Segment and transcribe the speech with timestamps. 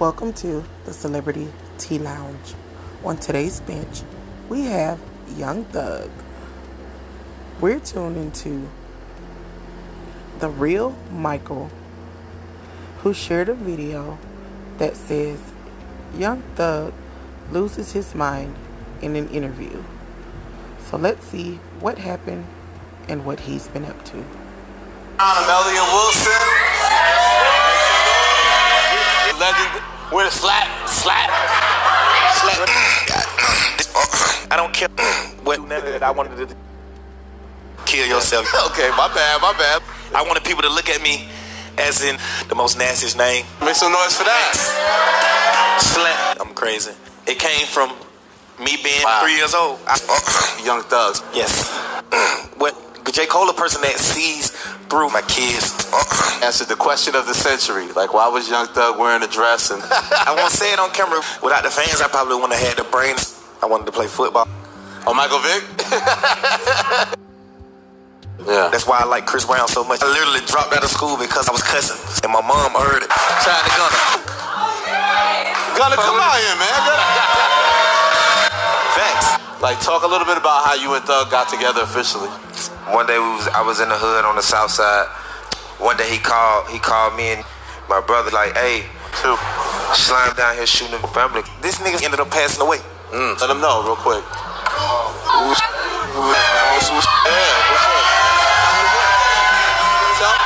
[0.00, 2.54] Welcome to the Celebrity Tea Lounge.
[3.04, 4.02] On today's bench,
[4.48, 4.98] we have
[5.36, 6.10] Young Thug.
[7.60, 8.68] We're tuned into
[10.40, 11.70] the real Michael,
[12.98, 14.18] who shared a video
[14.78, 15.38] that says
[16.18, 16.92] Young Thug
[17.52, 18.56] loses his mind
[19.00, 19.84] in an interview.
[20.90, 22.46] So let's see what happened
[23.06, 24.24] and what he's been up to.
[25.20, 26.53] I'm Elliot Wilson.
[30.12, 31.30] With a slap, slap,
[32.38, 32.68] slap.
[34.50, 34.88] I don't care
[35.42, 35.58] what
[36.02, 36.56] I wanted to
[37.86, 38.46] kill yourself.
[38.70, 39.82] okay, my bad, my bad.
[40.14, 41.28] I wanted people to look at me
[41.78, 42.16] as in
[42.48, 43.44] the most nastiest name.
[43.60, 45.78] Make some noise for that.
[45.80, 46.40] Slap.
[46.40, 46.92] I'm crazy.
[47.26, 47.90] It came from
[48.58, 49.20] me being wow.
[49.22, 49.80] three years old.
[49.86, 49.98] I,
[50.64, 51.22] Young thugs.
[51.34, 51.70] Yes.
[52.56, 52.74] what
[53.12, 53.26] J.
[53.26, 54.50] Cole, a person that sees
[54.94, 55.74] through my kids.
[55.90, 56.46] Uh-uh.
[56.46, 57.90] Answered the question of the century.
[57.98, 59.74] Like, why was Young Thug wearing a dress?
[59.74, 61.18] And I won't say it on camera.
[61.42, 63.42] Without the fans, I probably wouldn't have had the brains.
[63.58, 64.46] I wanted to play football.
[65.02, 65.66] Oh, Michael Vick?
[68.46, 68.70] yeah.
[68.70, 69.98] That's why I like Chris Brown so much.
[69.98, 71.98] I literally dropped out of school because I was cussing.
[72.22, 73.10] And my mom heard it.
[73.10, 73.98] Tried to gunner.
[75.74, 76.80] Gunner, come out here, man.
[78.94, 79.42] Facts.
[79.58, 82.30] Like, talk a little bit about how you and Thug got together officially.
[82.94, 85.10] One day we was I was in the hood on the south side.
[85.82, 87.42] One day he called he called me and
[87.90, 88.86] my brother like, hey,
[89.18, 89.34] two,
[89.98, 91.42] slime down here shooting the family.
[91.58, 92.78] This nigga ended up passing away.
[93.10, 94.22] Mm, let him know real quick.
[94.22, 94.38] Yeah,
[96.78, 97.02] what's up?
[100.22, 100.38] Tell,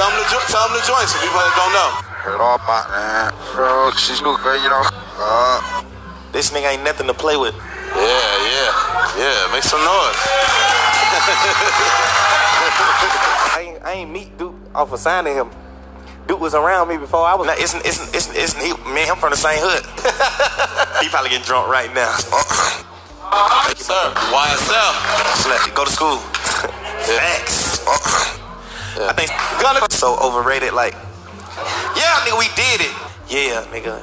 [0.00, 1.92] tell him the tell him the joints for people that don't know.
[2.24, 3.92] Heard all about man, bro.
[4.00, 4.80] She's good, you know.
[5.20, 5.84] Uh,
[6.32, 7.52] this nigga ain't nothing to play with.
[7.92, 8.72] Yeah, yeah,
[9.20, 9.52] yeah.
[9.52, 10.89] Make some noise.
[13.50, 15.50] I ain't, I ain't meet Duke off a sign of signing him.
[16.28, 17.46] Duke was around me before I was.
[17.46, 18.70] Now, isn't isn't isn't, isn't he?
[18.94, 19.82] Me and him from the same hood.
[21.02, 22.14] he probably getting drunk right now.
[23.26, 25.50] Uh, sir, YSL.
[25.50, 26.18] Let go to school.
[27.02, 27.82] Facts.
[28.94, 29.10] Yeah.
[29.10, 29.30] I think
[29.62, 30.72] gonna so overrated.
[30.72, 30.94] Like,
[31.98, 32.94] yeah, nigga, we did it.
[33.26, 33.98] Yeah, nigga.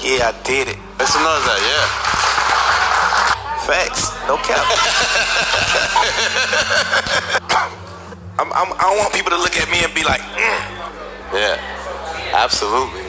[0.00, 0.78] Yeah, I did it.
[0.96, 1.60] That's another that.
[1.60, 2.17] Yeah.
[3.68, 4.08] Facts.
[4.26, 4.64] No cap.
[8.38, 10.88] I'm, I'm, I don't want people to look at me and be like, mm.
[11.34, 11.60] yeah,
[12.32, 13.02] absolutely.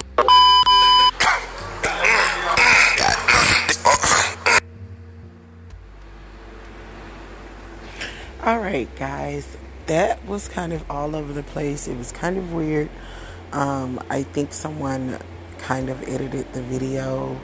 [8.43, 9.55] All right, guys,
[9.85, 11.87] that was kind of all over the place.
[11.87, 12.89] It was kind of weird.
[13.53, 15.19] Um, I think someone
[15.59, 17.39] kind of edited the video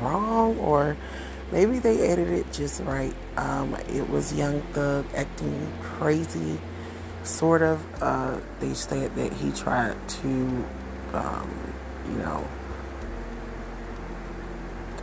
[0.00, 0.96] wrong or
[1.54, 3.14] maybe they edited it just right.
[3.36, 6.58] Um, it was Young Thug acting crazy,
[7.22, 7.80] sort of.
[8.02, 10.28] Uh, they said that he tried to,
[11.12, 11.48] um,
[12.10, 12.44] you know,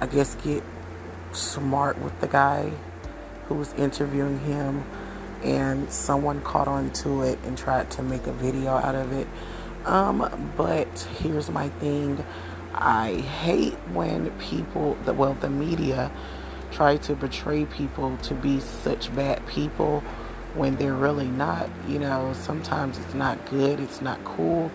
[0.01, 0.61] I guess get
[1.31, 2.69] smart with the guy
[3.45, 4.83] who was interviewing him,
[5.43, 9.27] and someone caught on to it and tried to make a video out of it.
[9.85, 12.25] Um, but here's my thing.
[12.73, 16.11] I hate when people, the well, the media
[16.71, 20.01] try to portray people to be such bad people
[20.55, 21.69] when they're really not.
[21.87, 24.71] You know, sometimes it's not good, it's not cool.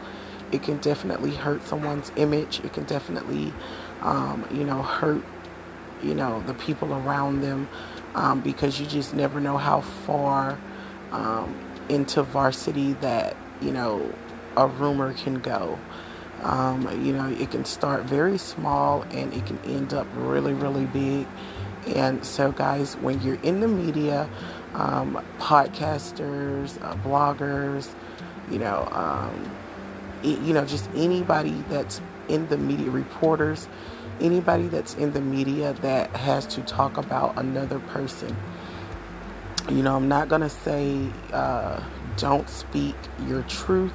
[0.52, 2.60] it can definitely hurt someone's image.
[2.60, 3.52] It can definitely,
[4.02, 5.22] um, you know, hurt,
[6.02, 7.68] you know, the people around them
[8.14, 10.58] um, because you just never know how far
[11.12, 11.54] um,
[11.88, 14.12] into varsity that, you know,
[14.56, 15.78] a rumor can go.
[16.42, 20.86] Um, you know, it can start very small and it can end up really, really
[20.86, 21.26] big.
[21.94, 24.28] And so, guys, when you're in the media,
[24.74, 27.94] um, podcasters, uh, bloggers,
[28.50, 29.50] you know, um,
[30.22, 33.68] you know, just anybody that's in the media, reporters,
[34.20, 38.36] anybody that's in the media that has to talk about another person.
[39.70, 41.82] You know, I'm not going to say uh,
[42.16, 42.94] don't speak
[43.26, 43.92] your truth.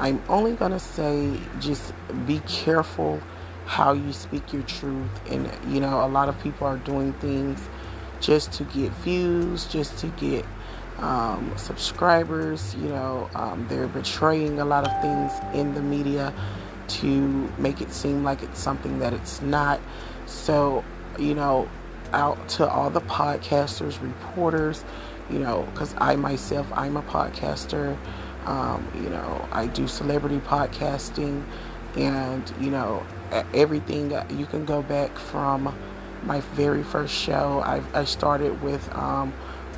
[0.00, 1.92] I'm only going to say just
[2.26, 3.20] be careful
[3.66, 5.08] how you speak your truth.
[5.30, 7.60] And, you know, a lot of people are doing things
[8.20, 10.44] just to get views, just to get
[10.98, 12.74] um, subscribers.
[12.76, 16.32] You know, um, they're betraying a lot of things in the media
[16.88, 19.80] to make it seem like it's something that it's not.
[20.26, 20.82] So,
[21.18, 21.68] you know,
[22.12, 24.82] out to all the podcasters, reporters,
[25.30, 27.96] you know, because I myself, I'm a podcaster.
[28.46, 31.44] Um, you know, I do celebrity podcasting,
[31.96, 33.04] and you know,
[33.54, 34.12] everything.
[34.30, 35.74] You can go back from
[36.24, 37.62] my very first show.
[37.64, 39.32] I, I started with um,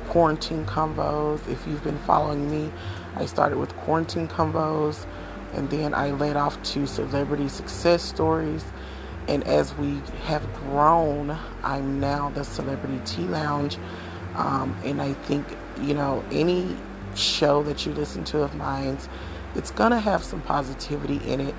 [0.07, 1.47] quarantine combos.
[1.47, 2.71] If you've been following me,
[3.15, 5.05] I started with quarantine combos,
[5.53, 8.63] and then I led off to celebrity success stories.
[9.27, 13.77] And as we have grown, I'm now the Celebrity Tea Lounge.
[14.35, 15.45] Um, and I think,
[15.81, 16.75] you know, any
[17.17, 18.97] show that you listen to of mine,
[19.55, 21.55] it's going to have some positivity in it.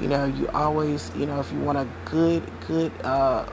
[0.00, 3.46] You know, you always, you know, if you want a good, good, uh,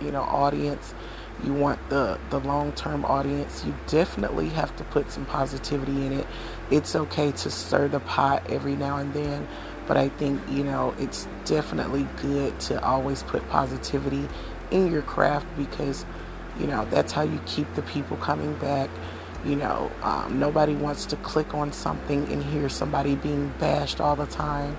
[0.00, 0.94] you know, audience,
[1.42, 6.26] you want the the long-term audience you definitely have to put some positivity in it
[6.70, 9.46] it's okay to stir the pot every now and then
[9.86, 14.28] but i think you know it's definitely good to always put positivity
[14.70, 16.06] in your craft because
[16.58, 18.88] you know that's how you keep the people coming back
[19.44, 24.16] you know um, nobody wants to click on something and hear somebody being bashed all
[24.16, 24.76] the time.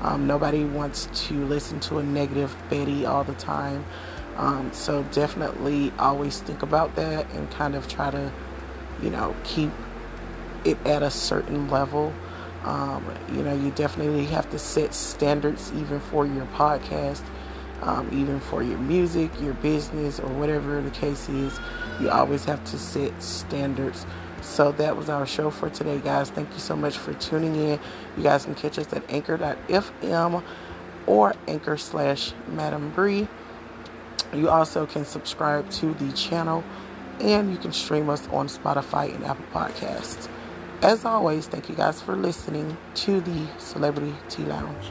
[0.00, 3.84] Um, nobody wants to listen to a negative betty all the time.
[4.36, 8.30] Um, so definitely always think about that and kind of try to,
[9.02, 9.70] you know, keep
[10.64, 12.12] it at a certain level.
[12.64, 17.22] Um, you know, you definitely have to set standards even for your podcast,
[17.82, 21.58] um, even for your music, your business, or whatever the case is.
[22.00, 24.06] You always have to set standards.
[24.42, 26.30] So that was our show for today, guys.
[26.30, 27.80] Thank you so much for tuning in.
[28.16, 30.42] You guys can catch us at anchor.fm
[31.06, 33.28] or anchor slash Madam Bree.
[34.32, 36.64] You also can subscribe to the channel
[37.20, 40.28] and you can stream us on Spotify and Apple Podcasts.
[40.82, 44.90] As always, thank you guys for listening to the Celebrity Tea Lounge.